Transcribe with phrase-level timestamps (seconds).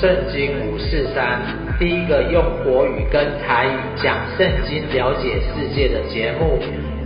[0.00, 1.40] 圣经五四三，
[1.78, 6.58] 第一个用国语跟台语讲圣经、了解世界的节目，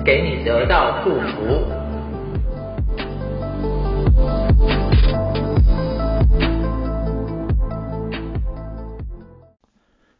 [0.02, 1.66] 给你得到祝福。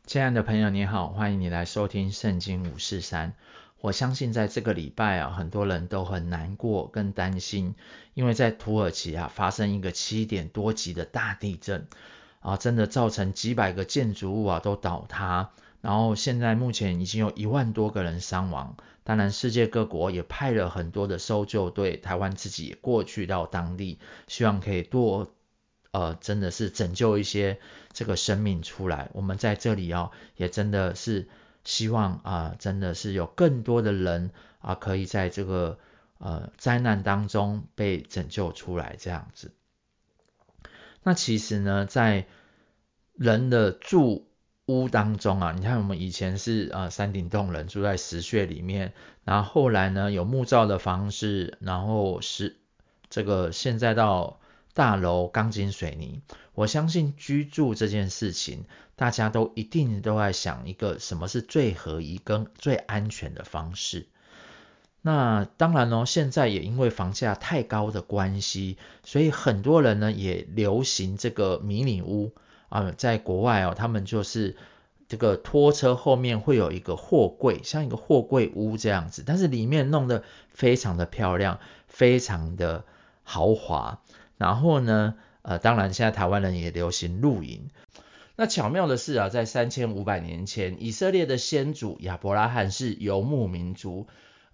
[0.04, 3.32] 亲爱的朋友，你好，欢迎你来收听圣经五四三。
[3.80, 7.74] 我相信在这个礼拜啊，很多人都很难过跟担心，
[8.12, 11.86] 因为在土耳其啊发生一个七点多级的大地震
[12.40, 18.76] 啊，真的造成几百个建筑物啊都倒塌，然后现在目前已经有一万多个人伤亡。
[19.04, 25.32] 当然，世界各国也派了很多的搜救队，台湾自己也过去到当地，希望可以多
[25.90, 27.58] 呃，真的是拯救一些
[27.92, 29.10] 这个生命出来。
[29.12, 31.28] 我们在这里啊，也真的是。
[31.64, 35.78] 希望啊，真的是有更多的人啊，可以在这个
[36.16, 39.52] 呃灾难当中被拯救出来这样子。
[41.02, 42.26] 那其实呢，在
[43.14, 44.28] 人的住
[44.66, 48.92] 屋当中啊，你看我们以前是呃山顶洞人住在石穴里面，
[49.24, 52.56] 然后后来呢有木造的房子，然后是
[53.10, 54.40] 这个现在到。
[54.74, 56.22] 大楼钢筋水泥，
[56.54, 64.06] 我相信居住这件事情，大家都一定都在想一个什么是最合宜跟最安全的方式。
[65.00, 72.32] 那当然呢，现在也因为房价太高的关系，所以很多人呢也流行这个迷你屋
[72.68, 74.56] 啊，在国外哦，他们就是
[75.08, 82.84] 这个拖车后面会有一个货柜，像一个货柜屋这样子，但是里面弄得非常的漂亮，非常的
[83.22, 84.00] 豪华。
[84.36, 87.70] 然后呢，呃，当然现在台湾人也流行露营。
[88.36, 94.06] 那巧妙的是啊，在三千五百年前，以色列的先祖亚伯拉罕是游牧民族，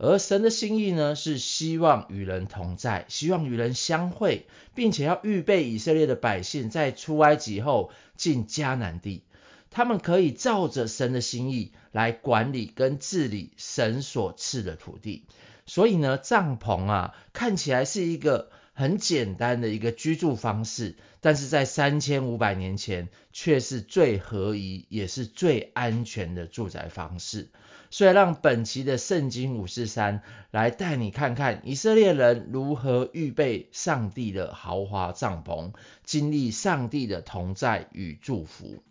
[0.04, 9.22] 而神的心意呢，是希望与人同在，希望与人相会，并且要预备以色列的百姓在出埃及后进迦南地，
[9.70, 15.24] 他们可以照着神的心意来管理跟治理神所赐的土地。
[15.66, 18.50] 所以呢，帐篷啊，看起来是一个。
[18.74, 27.48] 很简单的一个居住方式，但是在三千五百年前却是最合宜也是最安全的住宅方式。
[27.90, 38.82] 所以让本期的圣经五四三来带你看看以色列人如何预备上帝的豪华帐篷，经历上帝的同在与祝福。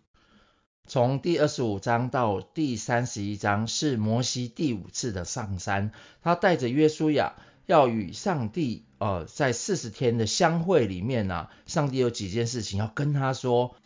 [0.86, 5.92] 从第二十五章到第三十一章是摩西第五次的上山，
[6.22, 7.34] 他带着约书亚。
[7.66, 13.76] 要与上帝，呃，在四十天的相会里面呢，上帝有几件事情要跟他说，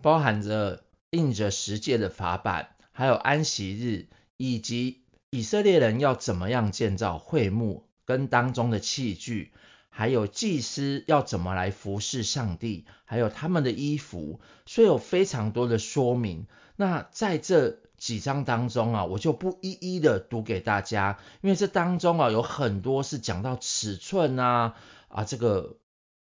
[0.00, 4.06] 包含着印着十诫的法版，还有安息日，
[4.36, 9.52] 以及以色列人要怎么样建造会幕，跟当中的器具，
[9.88, 16.46] 还有祭司要怎么来服侍上帝，还有他们的衣服，所以有非常多的说明。
[16.76, 17.83] 那在这。
[18.04, 24.74] 几章当中啊，我就不一一的读给大家，因为这当中啊有很多是讲到尺寸啊
[25.08, 25.78] 啊这个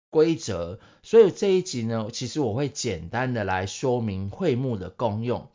[0.10, 5.50] 规则，所以这一集呢，其实我会简单的来说明会幕的功用。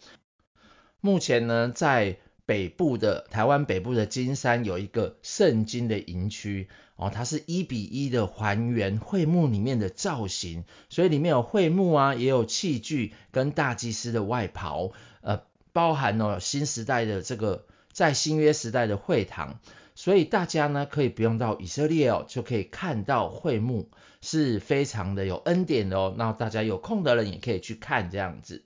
[1.01, 14.93] 目前呢，在北部的台湾北部的金山有一个圣经的营区哦，它是一比一的还原会幕里面的造型，所以里面有会幕啊，也有器具跟大祭司的外袍，
[15.23, 15.49] 呃。
[15.73, 19.61] 包含了新时代的这个在新约时代的会堂，
[19.95, 23.89] 所以大家呢可以不用到以色列哦，就可以看到会幕，
[24.21, 26.15] 是非常的有恩典的哦。
[26.17, 28.65] 那大家有空的人也可以去看这样子。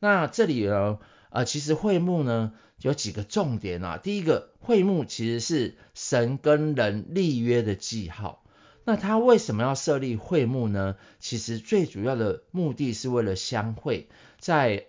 [0.00, 0.98] 那这里呢，
[1.30, 3.98] 呃，其实会幕呢有几个重点啊。
[3.98, 8.44] 第一个，会幕其实是神跟人立约的记号。
[8.84, 10.96] 那他为什么要设立会幕呢？
[11.20, 14.86] 其实最主要的目的是为了相会，在。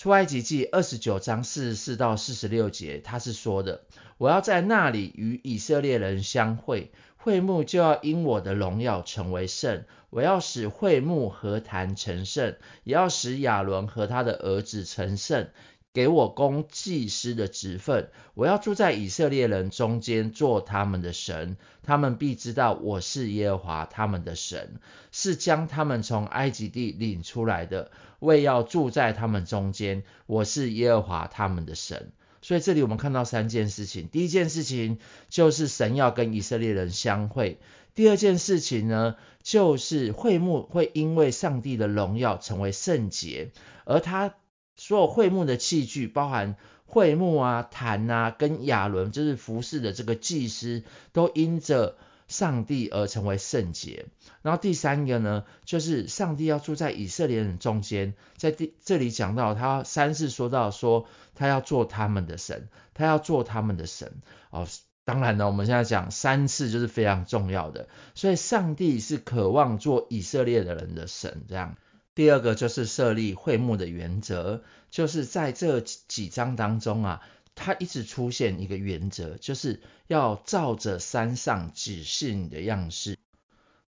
[0.00, 3.82] 出埃及记二十九章四十四到四十六节，他是说的：
[4.16, 9.84] 我要在那里与以色列人相会，会幕就要因我的荣耀成为圣。
[10.08, 15.50] 我要使会幕和谈成圣，也要使亚伦和他的儿子成圣。
[15.92, 24.76] 给我供祭司的职分，我要住在以色列人中间，做他们的神，他们必知道我是耶和华他们的神，
[25.10, 27.90] 是将他们从埃及地领出来的，
[28.20, 32.12] 为要住在他们中间，我是耶和华他们的神。
[32.40, 34.98] 所以这里我们看到三件事情，第一件事情
[35.28, 37.58] 就是神要跟以色列人相会，
[37.96, 43.50] 第二件事情呢，就是会幕会因为上帝的荣耀成为圣洁，
[43.84, 44.36] 而他。
[44.80, 46.56] 所有会幕的器具，包含
[46.86, 51.98] 会幕啊、坛啊，跟亚伦就是服侍的这个祭司，都因着
[52.28, 54.06] 上帝而成为圣洁。
[54.40, 61.04] 然后第三个呢，就是上帝要住在以色列人中间，在第这里讲到他三次说到说
[61.34, 64.66] 他要做他们的神，他要做他们的神哦。
[65.04, 71.42] 当然呢，我们现在讲三次就是非常重要的，所以上帝是渴望做以色列的人的神。
[71.48, 71.76] 这样，
[72.14, 77.22] 第二个就是设立会幕的原则，就是在这几章当中啊。
[77.56, 83.18] 它一直出现一个原则，就是要照着山上指示你的样式。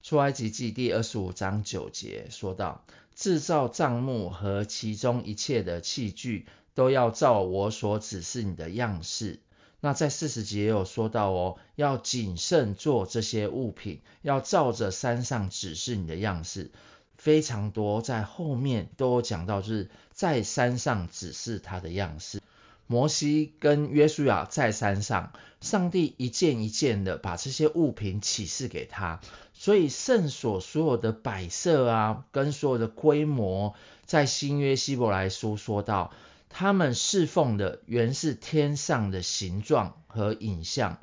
[0.03, 2.85] 出埃及记第二十五章九节说到，
[3.15, 9.39] 制造帐幕和其中一切的器具，都要照我所指示你的样式。
[9.81, 16.73] 那在四十节也有说到哦，要谨慎做这些物品，要照着山上指示你的样式。
[17.21, 22.41] 非常多，在后面都有讲到，就是在山上指示他的样式。
[22.87, 29.21] 摩西跟约书亚在山上，上帝一件一件的把这些物品启示给他，
[29.53, 33.75] 所以圣所所有的摆设啊，跟所有的规模，
[34.07, 36.13] 在新约希伯来书说到，
[36.49, 40.99] 他们侍奉的原是天上的形状和影像。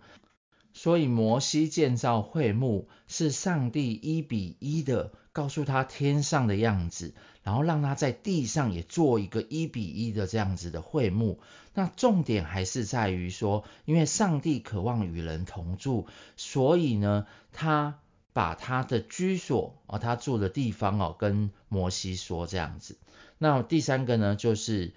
[0.74, 7.14] 所以摩西建造会幕，是上帝一比一的告诉他天上的样子，
[7.44, 11.40] 然后让他在地上也做一个一比一的这样子的会幕。
[11.76, 16.08] 那重点还是在于说，因为上帝渴望与人同住，
[16.38, 18.00] 所以呢，他
[18.34, 22.98] 把他的居所啊，他住的地方哦，跟摩西说这样子。
[23.38, 24.96] 那第三个呢，就是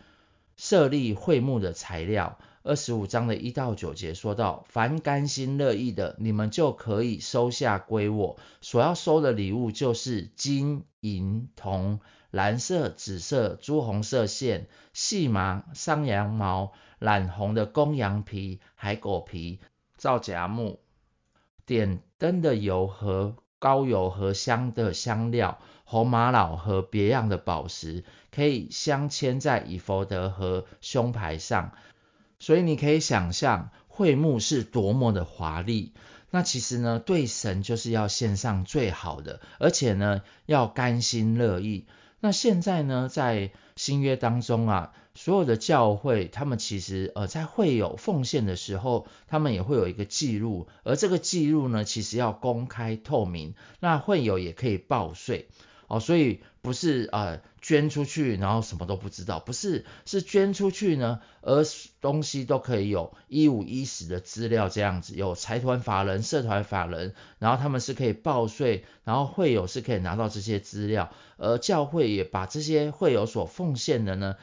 [0.56, 2.38] 设立会幕的材料。
[2.70, 8.38] 二十五章的一到九节说到，凡甘心乐意的，你们就可以收下归我。
[8.60, 11.98] 所要收的礼物就是金银铜、
[12.30, 16.70] 蓝色、紫色、朱红色线、细麻、山羊毛、
[17.00, 19.58] 染红的公羊皮、海狗皮、
[19.96, 20.78] 皂荚木、
[21.66, 31.72] 点灯的油和膏油和香的香料、红玛瑙和别样的宝石，可以镶嵌在以弗得和胸牌上。
[32.40, 35.92] 所以你可以想象会幕是多么的华丽。
[36.32, 41.86] 那其实呢，对神就是要献上最好的，而且呢，要甘心乐意。
[42.20, 55.48] 那现在呢，在新约当中啊，所有的教会，他们其实呃，在会有奉献的时候，他们也会有一个记录，而这个记录呢，其实要公开透明，那会友也可以报税。
[55.90, 61.64] 哦，所以不是呃捐出去，然后什么都不知道，不是，是捐出去呢，而
[62.00, 74.36] 东西都可以有一五一十的资料这样子，有财团法人、社团法人，然后他们是可以报税，然后会友是可以拿到这些资料，而教会也把这些会友所奉献的呢，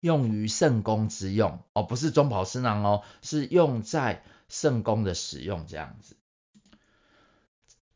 [0.00, 6.16] 用于圣工之用，哦，不是中饱私囊哦，是用在圣工的使用这样子。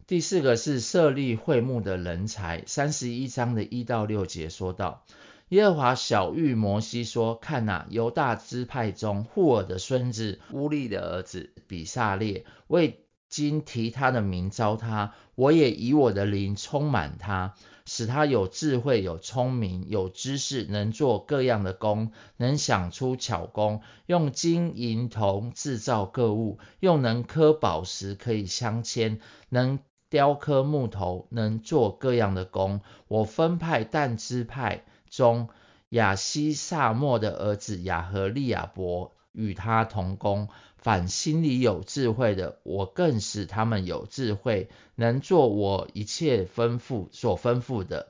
[0.08, 5.04] 第四个是设立会幕的人才，三十一章的一到六节说到，
[5.50, 29.18] 耶和华晓諭摩西说：看哪，犹大支派中户珥的孙子乌利的儿子比撒列，为今提他的名召他，我也以我的灵充满他，使他有智慧、有聪明、有知识，能做各样的工，能想出巧工，用金银铜制造各物，又能刻宝石，可以镶嵌，
[29.50, 29.78] 能。
[30.10, 32.80] 雕刻木头，能做各样的工。
[33.08, 35.48] 我分派但支派中
[35.90, 40.48] 亚希撒末的儿子亚和利亚伯与他同工。
[40.76, 48.06] 凡心里有智慧的，我更使他们有智慧，能做我一切吩咐所吩咐的。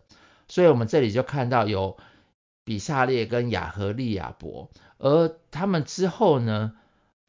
[0.49, 1.97] 所以，我们这里就看到有
[2.65, 6.75] 比撒列跟亚和利亚伯，而他们之后呢，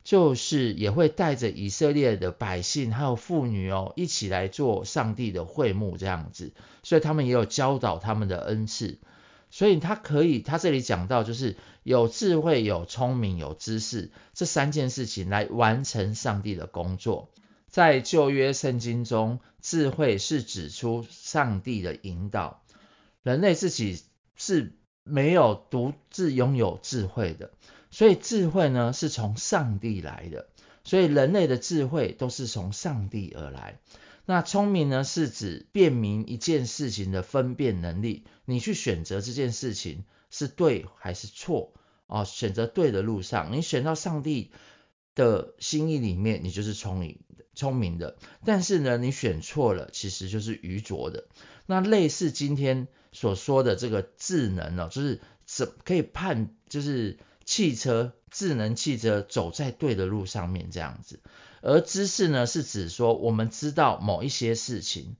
[0.09, 6.51] 就是也会带着以色列的百姓还有妇女哦，一起来做上帝的会幕这样子，
[6.81, 8.97] 所以他们也有教导他们的恩赐，
[9.51, 17.29] 所以他可以，他这里讲到就是有智慧、有聪明、有知识这三件事情来完成上帝的工作。
[17.67, 22.63] 在旧约圣经中，智慧是指出上帝的引导，
[23.21, 24.01] 人类自己
[24.35, 24.73] 是
[25.03, 27.51] 没有独自拥有智慧的。
[27.91, 30.47] 所以智慧呢，是从上帝来的，
[30.83, 33.79] 所以人类的智慧都是从上帝而来。
[34.25, 41.73] 那聪明呢，是指辨明一件事情的分辨能力，你去选择这件事情是对还是错
[42.05, 44.51] 哦，选择对的路上，你选到上帝
[45.15, 47.19] 的心意里面，你就是聪明，
[47.55, 48.17] 聪明的。
[48.45, 51.25] 但是呢，你选错了，其实就是愚拙的。
[51.65, 57.17] 那类似今天所说的这个智能哦，就是怎可以判，就是。
[57.49, 61.19] 汽车、智能汽车走在对的路上面这样子。
[61.63, 65.15] 而知识呢，是指说我们知道某一些事情。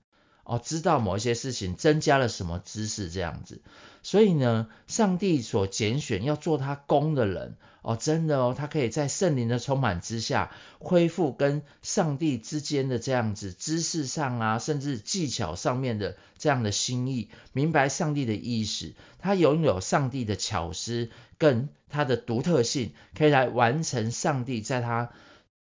[0.50, 3.62] 哦，知道某一些事情，增加了什么知识这样子，
[4.02, 25.12] 所以呢，上帝所拣选要做他工的人，哦，真的哦，他可以在圣灵的充满之下，恢复跟上帝之间的这样子知识上啊，甚至技巧上面的这样的心意，明白上帝的意思，他拥有上帝的巧思跟他的独特性，可以来完成上帝在他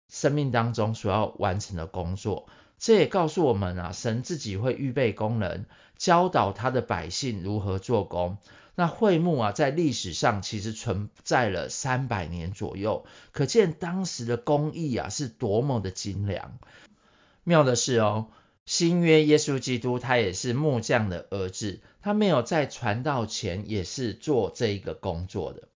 [0.09, 2.47] 生命当中所要完成的工作。
[2.81, 5.67] 这也告诉我们啊，神自己会预备工人，
[5.99, 8.39] 教导他的百姓如何做工。
[8.75, 16.59] 那会幕啊，在历史上其实存在了三百年左右，可见当时的工艺啊是多么的精良。
[17.45, 18.29] 妙的是哦，
[18.65, 25.69] 新约耶稣基督他也是木匠的儿子，他没有在传道前也是做这一个工作的。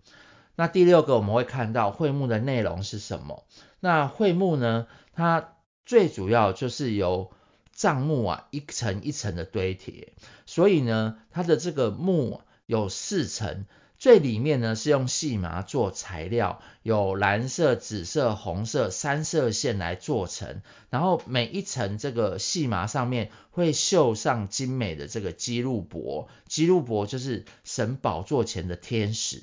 [0.57, 3.45] 那第六个我们会看到会幕的内容是什么？
[3.81, 5.54] 那会幕呢，它
[5.87, 7.31] 最主要就是由
[7.73, 10.12] 帐幕啊一层一层的堆叠，
[10.47, 13.67] 所以呢，它的这个幕有四层，
[13.99, 29.43] 最里面呢是用细麻做材料，有蓝色、紫色、红色三色线来做成，然后每一层这个细麻上面会绣上精美的这个基路伯，基路伯就是神宝座前的天使。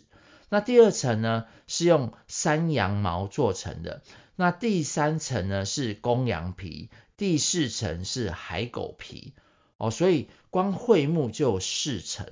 [0.50, 4.02] 那第二层呢是用山羊毛做成的。
[4.42, 9.36] 那第三层呢是公羊皮，第四层是海狗皮
[9.78, 12.26] 哦，所以光桧木就有四层。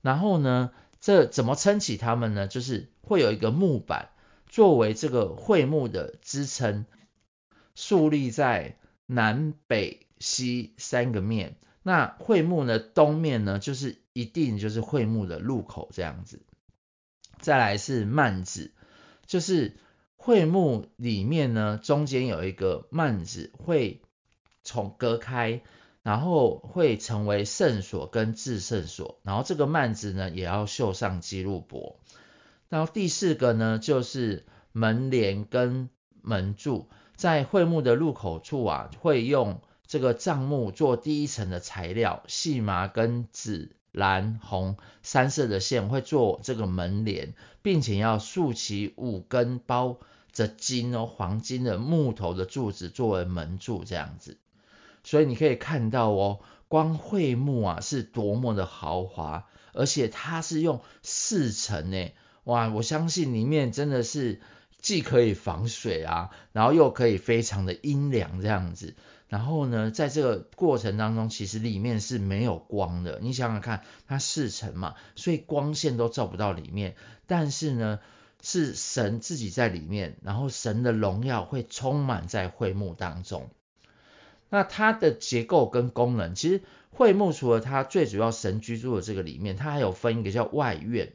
[0.00, 2.48] 然后呢，这怎么撑起它们呢？
[2.48, 4.12] 就是会有一个木板
[4.48, 6.86] 作为这个桧木的支撑，
[7.74, 11.56] 竖立在南北西三个面。
[11.82, 16.40] 那桧木呢，东面呢就是一定就是桧木的入口这样子。
[17.40, 18.72] 再来是幔子，
[19.26, 19.76] 就是。
[20.24, 24.02] 会幕里面呢，中间有一个幔子，会
[24.62, 25.62] 从隔开，
[26.04, 31.98] 然后会成为圣所跟至圣所，然后这个幔子呢也要绣上基路伯。
[32.68, 35.90] 然后第四个呢，就是门帘跟
[36.22, 49.98] 门柱，在会幕的入口处啊，会用这个帐幕做第一层的材料，细麻跟纸、蓝、红三色的线会做这个门帘，并且要竖起五根包。
[50.32, 54.38] 着金哦，黄金的木头的柱子作为门柱这样子，
[55.04, 62.12] 所以你可以看到哦，光会幕啊是多么的豪华，而且它是用四层呢，
[62.44, 64.40] 哇，我相信里面真的是
[64.80, 68.94] 既可以防水啊，然后又可以非常的阴凉这样子，
[69.32, 76.94] 然后呢，在这个过程当中，其实里面是没有光的，你想想看，它四层嘛，所以光线都照不到里面，
[77.26, 77.98] 但是呢。
[78.44, 83.48] 是神自己在里面，然后神的荣耀会充满在会幕当中。
[84.50, 86.60] 那它的结构跟功能，其实
[86.90, 91.12] 会幕除了它最主要神居住的这个里面，它还有分一个叫外院。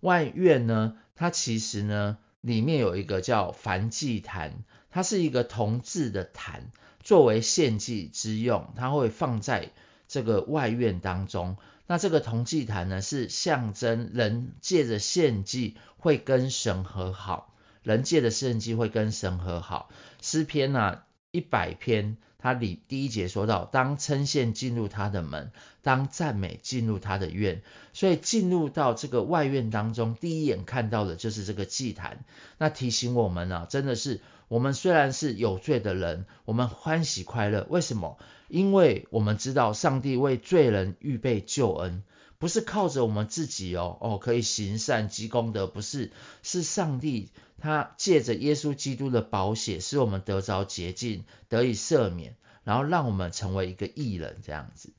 [0.00, 4.62] 外院呢，它其实呢里面有一个叫燔祭坛，
[4.96, 6.72] 它是一个铜制的坛，
[7.02, 9.68] 作为献祭之用，它会放在
[10.08, 11.58] 这个外院当中。
[11.86, 19.90] 那这个铜祭坛呢，是象征人借着献祭会跟神和好，人借着献祭会跟神和好。
[20.22, 25.50] 诗篇呢一百篇，它里第一节说到，当称谢进入他的门，
[25.82, 27.62] 当赞美进入他的院。
[27.92, 32.24] 所以进入到这个外院当中，第一眼看到的就是这个祭坛。
[32.58, 38.18] 那提醒我们呢、啊，真的是我们虽然是有罪的人，我们欢喜快乐，为什么？
[38.48, 42.04] 因为我们知道上帝为罪人预备救恩，
[42.38, 46.12] 不是靠着我们自己哦哦可以行善积功德，不是，
[46.42, 54.90] 是上帝他借着耶稣基督的宝血，使我们得着洁净，得以赦免，然后让我们成为一个义人这样子。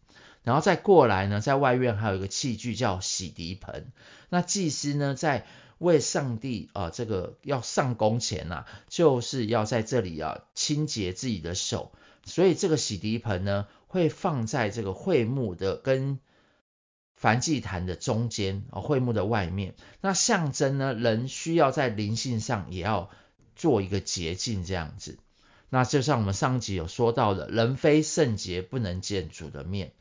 [0.44, 3.91] 然后再过来呢，在外院还有一个器具叫洗涤盆，
[4.29, 5.46] 那祭司呢在
[5.77, 11.91] 为上帝啊、这个要上工前呐、啊，就是要在这里啊清洁自己的手。
[12.24, 16.20] 所以这个洗涤盆呢，会放在这个会幕的跟
[17.19, 19.75] 燔祭坛的中间啊，会幕的外面。
[20.01, 23.09] 那象征呢，人需要在灵性上也要
[23.55, 25.17] 做一个洁净这样子。
[25.69, 29.91] 那就像我们上集有说到的，人非圣洁不能见主的面，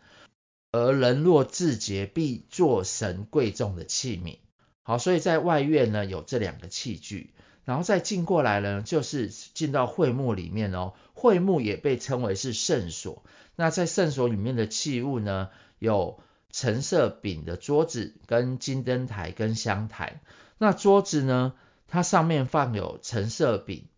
[0.73, 4.38] 而人若自洁，必做神贵重的器皿。
[4.82, 7.32] 好，所以在外院呢，有这两个器具。
[7.64, 10.92] 然后再进过来呢，就是进到会幕里面哦。
[11.14, 13.25] 会幕也被称为是圣所。
[13.56, 15.49] 那在圣所里面的器物呢，
[15.80, 16.20] 有
[16.58, 20.22] 橙色饼的桌子、跟金灯台、跟香台。
[20.56, 21.52] 那桌子呢，
[21.86, 23.88] 它上面放有橙色饼，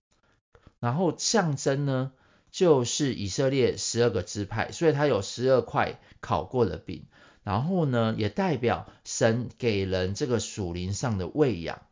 [0.80, 2.10] 然后象征呢
[2.50, 7.04] 就是以色列十二个支派，所以它有十二块烤过的饼，
[7.44, 11.82] 然后呢也代表神给人这个属灵上的喂养。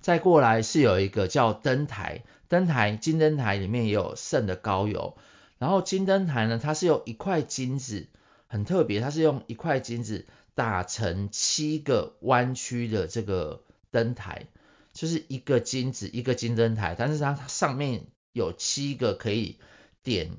[0.00, 5.16] 再过来是有一个叫灯台，灯台金灯台里面也有圣的膏油，
[5.58, 8.08] 然后金灯台呢，它是用一块金子，
[8.52, 14.48] 很特别，它是用一块金子打成七个弯曲的这个灯台，
[14.92, 19.58] 就是一个金子一个金灯台，但是它上面有七个可以
[20.02, 20.36] 点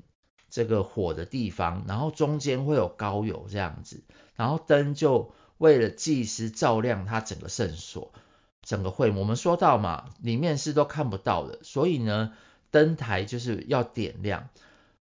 [0.48, 4.04] 这个火的地方，然后中间会有高油这样子，
[4.36, 8.12] 然后灯就为了祭司照亮它整个圣所。
[8.62, 12.32] 整个会，我们说到嘛，里面是都看不到的，所以呢，
[12.70, 14.50] 灯台就是要点亮，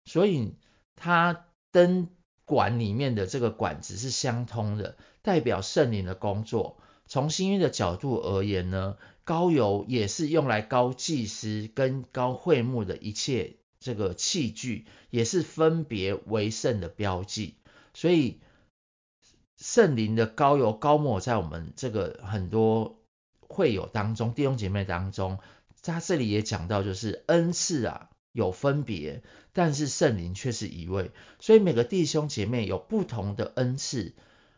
[0.06, 0.54] 所以
[0.96, 2.08] 它灯
[2.52, 6.76] 管里面的这个管子是相通的，代表圣灵的工作。
[7.06, 17.54] 从新约的角度而言呢，膏油也是用来膏祭司跟膏会幕的一切这个器具，也是分别为圣的标记。
[17.94, 18.40] 所以
[19.56, 22.98] 圣灵的膏油膏抹在我们这个很多。
[23.54, 25.38] 会友当中，弟兄姐妹当中，
[25.82, 29.22] 他这里也讲到，就是恩赐啊有分别，
[29.52, 34.14] 但是圣灵却是一位，所以每个弟兄姐妹有不同的恩赐，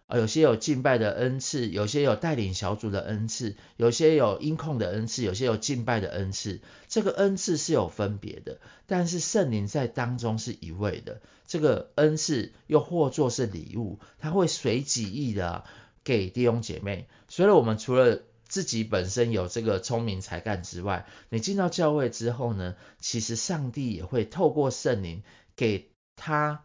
[0.06, 15.64] 啊，有些有敬拜的恩赐，有些有带领小组的恩赐，有些有音控的恩赐，有些有敬拜的恩赐，这个恩赐是有分别的，但是圣灵在当中是一位的，这个恩赐又或作是礼物，他会随己意的、
[16.04, 18.20] 给弟兄姐妹，所以我们除了
[18.54, 25.24] 自己本身有这个聪明才干之外，你进到教会之后呢，其实上帝也会透过圣灵
[25.56, 26.64] 给他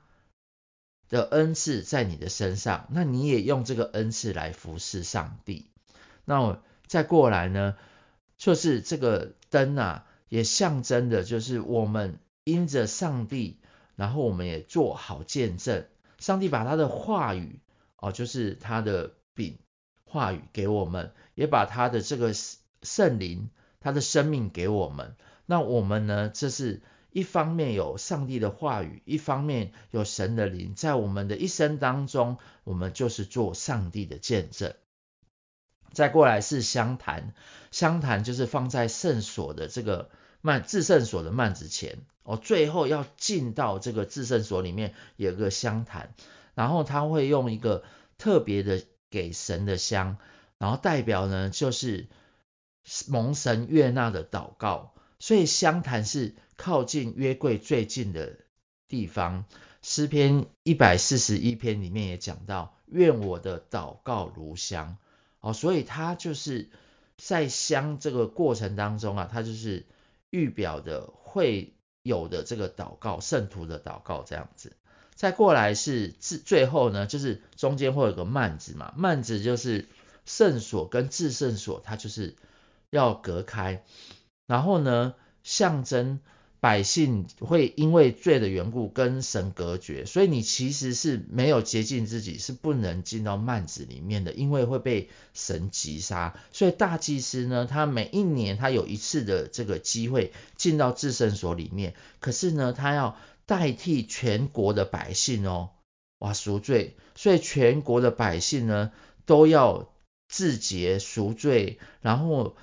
[1.10, 5.66] 的恩赐在你的身上，那你也用这个恩赐来服侍上帝。
[6.26, 7.76] 那再过来呢，
[8.38, 13.58] 就是这个灯啊，也象征的就是我们因着上帝，
[13.96, 15.88] 然后我们也做好见证，
[16.20, 17.60] 上帝把他的话语
[17.98, 19.58] 哦，就是他的饼。
[20.10, 22.34] 话语给我们，也把他的这个
[22.82, 25.16] 圣灵，他的生命给我们。
[25.46, 26.32] 那我们呢？
[26.34, 34.74] 这是一方面有上帝的话语，一方面有神的灵，在我们的一生当中，我们就是做上帝的见证。
[35.94, 37.36] 再过来是香坛，
[37.70, 40.10] 香坛就是放在圣所的这个
[40.42, 46.16] 幔至圣所的幔子前哦，最后要进到这个至圣所里面有个香坛，
[46.56, 47.84] 然后他会用一个
[48.18, 48.82] 特别的。
[49.10, 50.18] 给神的香，
[50.58, 52.08] 然后代表呢就是
[53.08, 58.38] 蒙神悦纳的祷告，所以香坛是靠近约柜最近的
[58.88, 59.46] 地方。
[59.82, 64.98] 诗篇一百四十一篇里面也讲到，愿我的祷告如香
[65.40, 66.70] 哦，所以它就是
[67.16, 69.86] 在香这个过程当中啊，它就是
[70.32, 74.74] 预表的会有的这个祷告，圣徒的祷告这样子。
[75.20, 79.90] 再过来是至最后呢，就是中间会有个幔子嘛，幔子就是
[80.26, 82.36] 圣所跟至圣所，它就是
[82.90, 83.84] 要隔开。
[84.48, 86.22] 然后呢，象征
[86.62, 96.40] 百姓会因为罪的缘故跟神隔绝，所以你其实是没有洁净自己，是不能进到幔子里面的，因为会被神击杀。
[96.54, 103.18] 所以大祭司呢，他每一年他有一次的这个机会进到至圣所里面，可是呢，他要。
[103.50, 105.72] 代替全国的百姓哦，
[106.20, 108.92] 哇赎罪，所以全国的百姓呢
[109.26, 109.92] 都要
[110.28, 112.56] 自洁赎罪，然后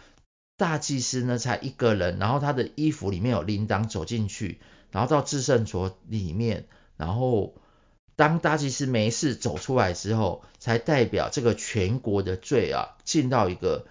[0.56, 4.60] 大祭司呢才一个人，然后他的衣服里面有铃铛走进去，
[4.92, 7.56] 然后到至圣所里面，然后
[8.14, 13.88] 当大祭司没事走出来之后，才代表这个全国的罪啊进到一个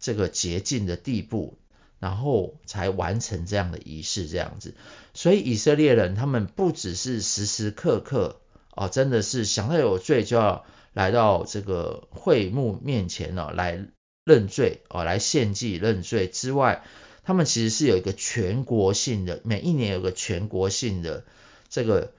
[0.00, 1.56] 这个洁净的地步。
[2.02, 4.74] 然后才完成这样的仪式，这样子。
[5.14, 8.40] 所以以色列人他们不只是时时刻刻
[8.74, 13.86] 哦，真的是想到有罪就要来到这个会幕面前哦，来
[14.24, 16.82] 认罪哦，来献祭认罪之外，
[17.22, 21.24] 他们其实是有一个全国性的，每一年有个全国性的
[21.68, 22.12] 这个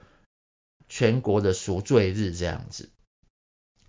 [0.88, 2.88] 全国的赎罪日这样子。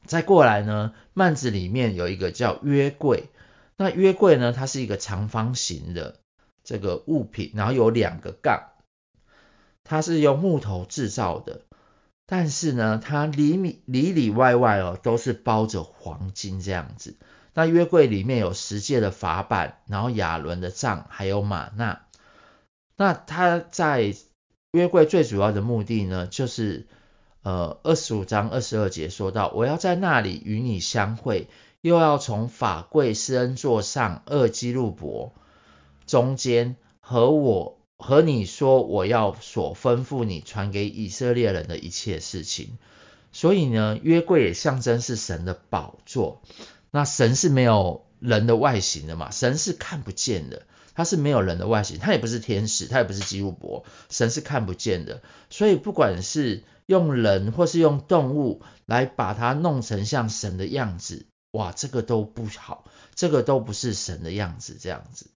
[0.05, 3.29] 再过来呢，幔子里面有一个叫约柜。
[3.77, 4.53] 那约柜呢？
[4.53, 6.19] 它是一个长方形的
[6.63, 8.69] 这个物品，然后有两个杠，
[9.83, 11.61] 它是用木头制造的，
[12.25, 17.17] 但是呢，它里里里里外外哦都是包着黄金这样子。
[17.53, 22.05] 那约柜里面有十戒的法版，然后亚伦的杖，还有吗哪。
[22.95, 24.15] 那它在
[24.71, 26.87] 约柜最主要的目的呢，就是
[27.43, 31.49] 呃二十五章二十二节说到，我要在那里与你相会。
[31.85, 35.35] 又要从法柜施恩座上二基路伯
[36.07, 42.79] 中间和我和你说我要所吩咐你传给以色列人的一切事情。
[43.31, 46.41] 所以呢，约柜也象征是神的宝座。
[46.89, 49.29] 那神是没有人的外形的嘛？
[49.29, 50.63] 神是看不见的，
[50.95, 55.21] 他是没有人的外形，他也不是天使，他也不是基路伯，神是看不见的。
[55.51, 64.77] 所以不管是用人或是用动物来把它弄成像神的样子，哇，这个都不好，这个都不是神的样子。
[64.79, 65.31] 这样子，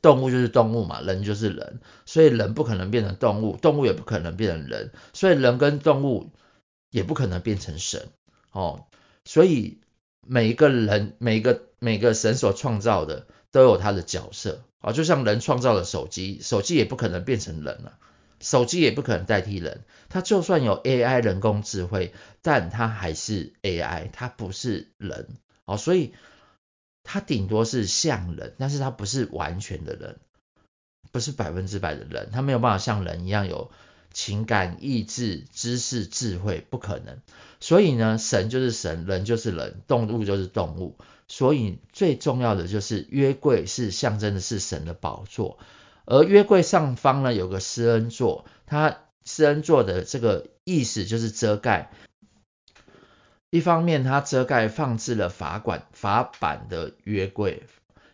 [0.00, 6.30] 动物就是动物嘛，人就是人，所以人不可能变成动物，动物也不可能变成人，所以人跟动物。
[6.94, 8.10] 也不可能变成神
[8.50, 8.84] 哦，
[9.24, 9.80] 所以
[10.26, 17.98] 每一个人、每个每个神所创造的都有他的角色啊，就像人创造了手机，手机也不可能变成人了，
[18.42, 25.28] 手机也不可能代替人，它就算有 AI 人工智慧，但它还是 AI，它不是人
[25.64, 26.12] 哦，所以
[27.02, 30.18] 它顶多是像人，但是它不是完全的人，
[31.10, 33.70] 不是百分之百的人，它没有办法像人一样有。
[34.14, 37.22] 情感、意志、知识、智慧不可能，
[37.60, 40.98] 所以呢，神就是神，人就是人，动物就是动物。
[41.28, 45.58] 所以最重要的就是约柜是象征的是神的宝座，
[46.04, 51.90] 而约柜上方呢有个施恩座，它施恩座的这个意思就是遮盖。
[53.50, 57.62] 一方面它遮盖放置了法管法版的约柜。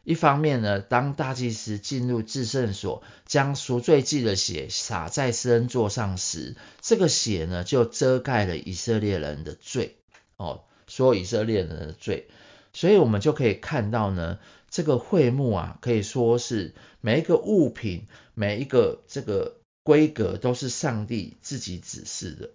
[0.05, 9.99] 一方面呢，当大祭司进入至圣所，将赎罪祭的血洒在施恩座上时，这个血呢就遮盖了以色列人的罪，
[10.39, 12.29] 哦，所有以色列人的罪。
[12.73, 14.39] 所以我们就可以看到呢，
[14.71, 22.51] 这个会幕啊，可以说是每一个物品、每一个这个规格都是上帝自己指示的。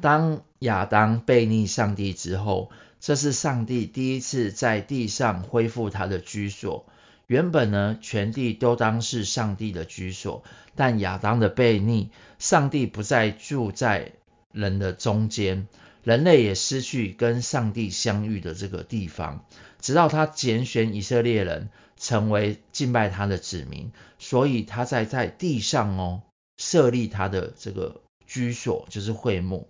[0.00, 6.86] 当亚当背逆上帝之后，这是上帝第一次在地上恢复他的居所。
[7.26, 14.12] 原本呢，全地都当是上帝的居所，但亚当的背逆，上帝不再住在
[14.52, 15.66] 人的中间，
[16.06, 19.44] 人类也失去跟上帝相遇的这个地方。
[19.80, 23.90] 直到他拣选以色列人成为敬拜他的子民，
[24.20, 26.22] 所以他在在地上哦
[26.56, 29.68] 设立他的这个居所，就是会幕。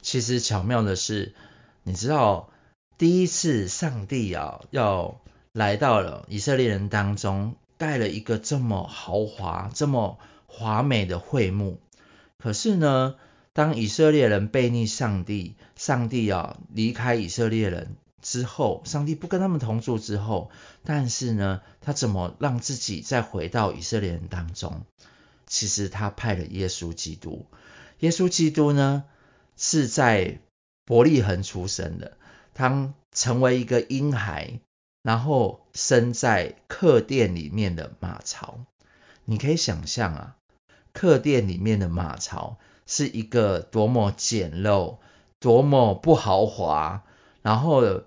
[0.00, 1.34] 其实巧妙的是。
[1.82, 2.50] 你知道
[2.98, 5.18] 第一次上帝啊要
[5.54, 11.80] 来到了以色列人当中，盖了一个这么豪华、这么华美的会幕。
[12.36, 13.16] 可是呢，
[13.60, 20.50] 当以色列人悖逆上帝，上帝啊离开以色列人之后，上帝不跟他们同住之后，
[20.82, 24.86] 但是呢，他怎么让自己再回到以色列人当中？
[25.46, 27.44] 其实他派了耶稣基督。
[27.98, 29.04] 耶稣基督呢
[29.58, 30.38] 是在。
[30.86, 32.16] 伯利恒出生的，
[32.52, 34.58] 他成为一个婴孩，
[35.04, 38.58] 然后生在客店里面的马槽。
[39.24, 40.36] 你可以想象啊，
[40.92, 42.58] 客店里面的马槽
[42.90, 44.96] 是一个多么简陋、
[45.38, 47.04] 多么不豪华，
[47.40, 48.02] 然后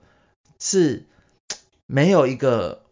[0.60, 1.06] 是
[1.88, 2.84] 没有一个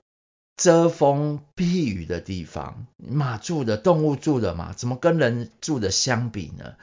[0.56, 2.88] 遮风避雨的地方。
[2.98, 6.76] 马住的，动物住的嘛，怎么跟人住的相比呢？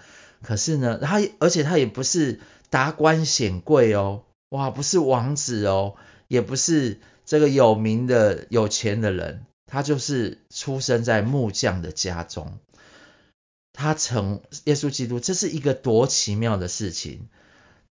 [0.42, 2.38] 可是呢，他而且他也不是。
[2.70, 5.94] 达官显贵哦，哇，不是王子哦，
[6.26, 12.58] 也不是这个有名的有钱的人，他就是出生在木匠的家中。
[13.78, 17.28] 他成耶稣基督，这是一个多奇妙的事情。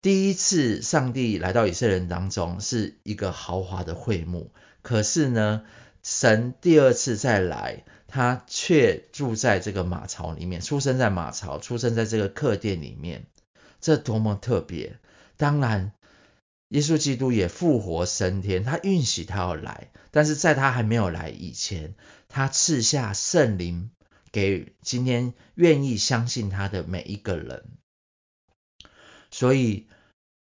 [0.01, 5.63] 第一次上帝来到以色列人当中，是一个豪华的会幕，可是呢，
[6.03, 13.25] 神第二次再来，他却住在这个马槽里面，出生在马槽，出生在这个客店里面。
[13.79, 14.99] 这多么特别！
[15.37, 15.93] 当然，
[16.67, 21.95] 耶稣基督也复活升天，他允许他要来，但是在他还没有来以前，
[22.27, 23.89] 他赐下圣灵
[24.31, 27.65] 给今天愿意相信他的每一个人。
[29.31, 29.87] 所以，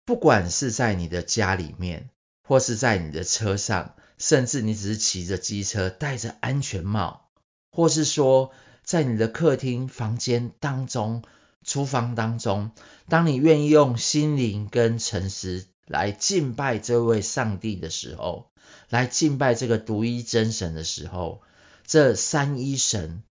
[0.05, 2.11] 不管是在你的家里面，
[2.43, 7.31] 或是在你的车上，甚至你只是骑着机车，戴着安全帽，
[7.71, 8.53] 或是说
[8.83, 11.23] 在你的客厅房间当中。
[11.65, 12.71] 厨房当中，
[13.09, 18.51] 当你愿意用心灵跟诚实来敬拜这位上帝的时候，
[18.89, 21.43] 来敬拜这个独一真神的时候，
[21.85, 23.23] 这三一神、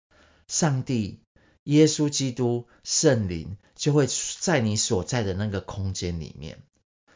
[0.48, 1.20] 上帝、
[1.64, 4.06] 耶稣基督、圣灵就会
[4.40, 6.58] 在你所在的那个空间里面。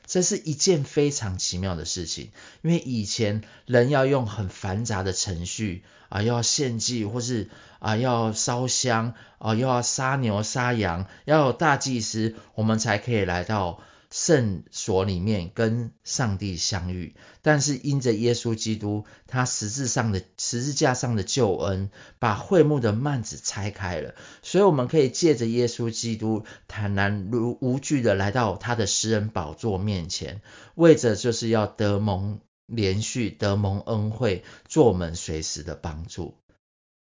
[0.07, 30.43] 这是一件非常奇妙的事情，因为以前人要用很繁杂的程序啊，要献祭或是啊要烧香啊，又要杀牛杀羊，要有大祭司，我们才可以来到圣所里面跟上帝相遇，但是因着耶稣基督他十字上的十字架上的救恩，把会幕的幔子拆开了，所以我们可以借着耶稣基督坦然如无惧的来到他的施恩宝座面前，
[30.75, 36.35] 为着就是要得蒙连续，得蒙恩惠，做我们随时的帮助。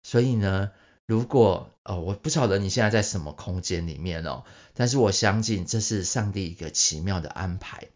[0.03, 0.71] 所以呢，
[1.07, 7.89] 如果哦，我不晓得你现在在什么空间里面哦，但是我相信这是上帝一个奇妙的安排。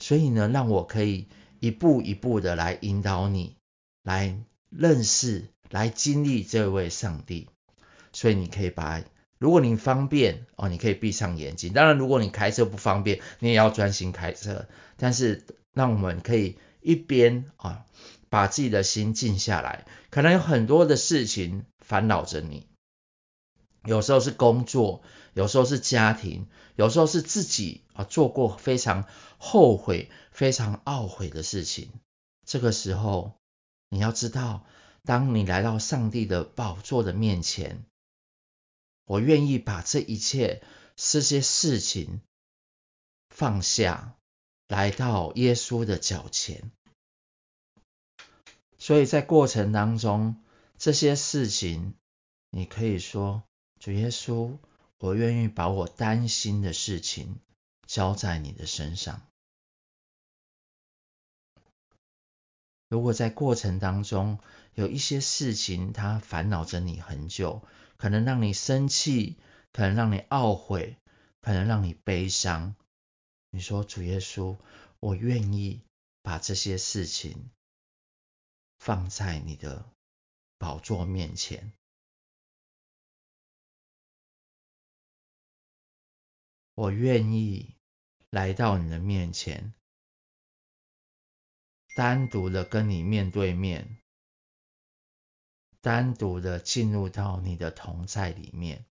[0.00, 1.28] 所以呢，让我可以
[1.60, 3.56] 一步一步的来引导你，
[4.02, 4.36] 来
[4.70, 7.48] 认识、来经历这位上帝。
[8.12, 9.02] 所以你可以把，
[9.38, 11.72] 如果你方便哦，你可以闭上眼睛。
[11.72, 14.66] 当然，如果你开车不方便，你也要专心开车。
[14.96, 17.84] 但是，让我们可以一边啊。
[18.30, 22.68] 把自己的心静下来，可能有很多的事情烦恼着你，
[23.84, 25.02] 有时候是工作，
[25.34, 29.06] 有时候是家庭，有时候是自己啊做过非常
[29.38, 31.92] 后悔、非常懊悔的事情。
[32.44, 33.38] 这个时候，
[33.88, 34.64] 你要知道，
[35.04, 37.84] 当你来到上帝的宝座的面前，
[39.04, 40.62] 我愿意把这一切
[40.96, 42.20] 这些事情
[43.30, 44.16] 放下，
[44.66, 46.70] 来到耶稣的脚前。
[48.88, 50.42] 所以在过程当中，
[50.78, 51.92] 这些事情，
[52.48, 53.42] 你可以说
[53.78, 54.56] ：“主耶稣，
[54.96, 57.38] 我愿意把我担心的事情
[57.86, 59.20] 交在你的身上。”
[62.88, 64.38] 如果在过程当中
[64.72, 67.60] 有一些事情，它烦恼着你很久，
[67.98, 69.36] 可能让你生气，
[69.70, 70.96] 可能让你懊悔，
[71.42, 72.74] 可能让你悲伤，
[73.50, 74.56] 你说：“主耶稣，
[74.98, 75.82] 我愿意
[76.22, 77.50] 把这些事情。”
[78.78, 79.92] 放在你的
[80.56, 81.72] 宝座面前，
[86.74, 87.76] 我愿意
[88.30, 89.74] 来到你的面前，
[91.94, 94.00] 单独的跟你面对面，
[95.80, 98.86] 单独的进入到你的同在里面。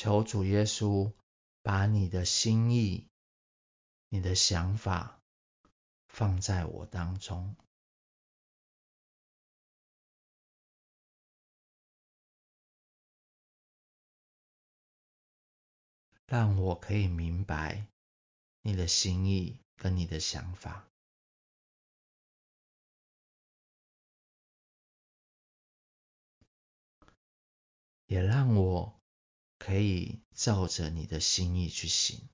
[0.00, 1.12] 求主耶稣
[1.60, 3.08] 把你的心意、
[4.08, 5.20] 你的想法
[6.06, 7.56] 放在我当中，
[16.26, 17.88] 让我可以明白
[18.62, 20.88] 你的心意跟你的想法，
[28.06, 28.97] 也让我。
[29.68, 32.26] 可以照着你的心意去行，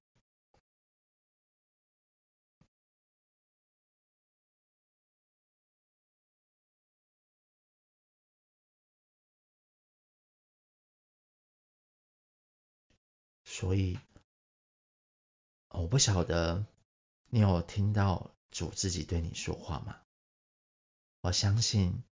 [13.44, 13.98] 所以
[15.70, 16.64] 我不晓得
[17.30, 20.00] 你有听到主自己对你说话吗？
[21.22, 22.04] 我相信，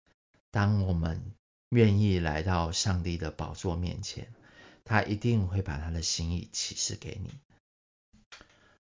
[0.49, 1.35] 当我们
[1.69, 4.33] 愿意来到上帝的宝座面前。
[4.83, 7.31] 他一定会把他的心意启示给你。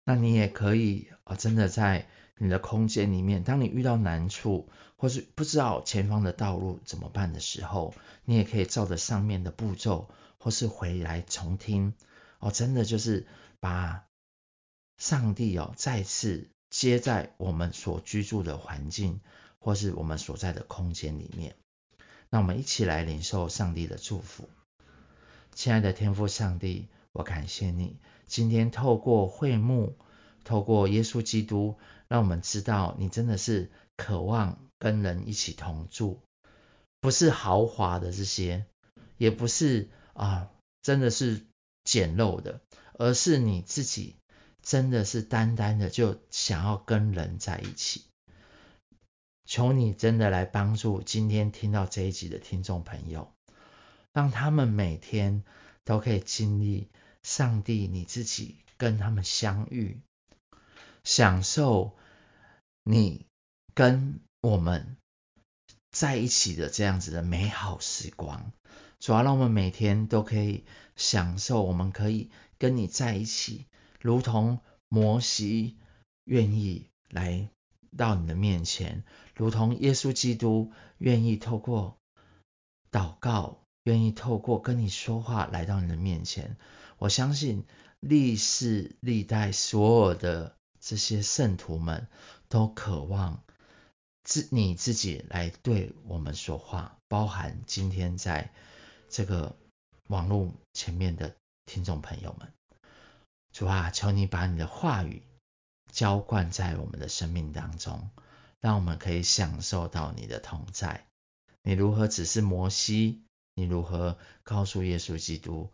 [0.04, 11.94] 那你也可以啊，真的在你的空间里面，当你遇到难处，或是不知道前方的道路怎么办的时候，你也可以照着上面的步骤，或是回来重听
[12.40, 12.50] 哦。
[12.50, 13.28] 真的就是
[13.60, 14.04] 把
[14.98, 19.20] 上帝哦再次接在我们所居住的环境，
[19.60, 21.54] 或是我们所在的空间里面。
[22.28, 24.48] 那我们一起来领受上帝的祝福。
[25.54, 29.96] 亲爱的天父上帝，我感谢你今天透过会幕，
[30.44, 31.76] 透过耶稣基督，
[32.08, 36.18] 让我们知道你真的是渴望跟人一起同住，
[37.00, 38.64] 不是豪华的这些，
[39.18, 40.50] 也不是啊，
[40.82, 41.44] 真的是
[41.84, 42.60] 简陋的，
[42.94, 44.16] 而是你自己
[44.62, 48.04] 真的是单单的就想要跟人在一起。
[49.44, 53.31] 求你真的来帮助今天听到这一集的听众朋友。
[54.12, 55.42] 让他们每天
[55.84, 56.88] 都可以经历
[57.22, 60.00] 上帝你自己跟他们相遇，
[61.02, 61.96] 享受
[62.84, 63.26] 你
[63.74, 64.96] 跟我们
[65.90, 68.52] 在一起的这样子的美好时光。
[68.98, 73.66] 主要让我们每天都可以享受，我们可以跟你在一起，
[74.00, 75.76] 如同摩西
[76.24, 77.48] 愿意来
[77.96, 81.96] 到你的面前，如同耶稣基督愿意透过
[82.90, 83.61] 祷告。
[83.84, 86.56] 愿意透过跟你说话来到你的面前，
[86.98, 87.64] 我相信
[88.00, 92.06] 历世历代所有的这些圣徒们
[92.48, 93.42] 都渴望
[94.22, 98.52] 自你自己来对我们说话，包含今天在
[99.08, 99.56] 这个
[100.08, 101.34] 网络前面的
[101.66, 102.52] 听众朋友们，
[103.52, 105.22] 主啊，求你把你的话语
[105.90, 108.10] 浇灌在我们的生命当中，
[108.60, 111.06] 让我们可以享受到你的同在。
[111.62, 113.22] 你如何指示摩西？
[113.54, 115.68] 你如何告诉耶稣基督？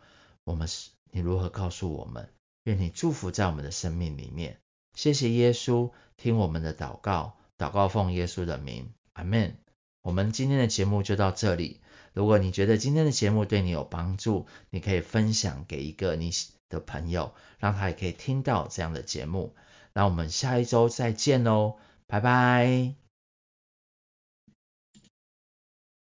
[0.45, 2.29] 我们是你如何告诉我们？
[2.65, 4.59] 愿你祝福在我们的生命里面。
[4.95, 9.57] 谢谢耶稣，听我们的祷告，祷告奉耶稣的名，阿门。
[10.03, 11.81] 我们今天的节目就到这里。
[12.13, 16.31] 如果你觉得今天的节目对你有帮助，你可以分享给一个你
[16.69, 19.55] 的朋友，让他也可以听到这样的节目。
[19.93, 23.08] 那我们下一周再见喽，拜拜。